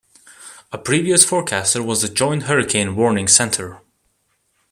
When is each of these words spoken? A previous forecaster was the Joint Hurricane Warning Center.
A 0.71 0.79
previous 0.79 1.23
forecaster 1.23 1.83
was 1.83 2.01
the 2.01 2.09
Joint 2.09 2.45
Hurricane 2.45 2.95
Warning 2.95 3.27
Center. 3.27 3.81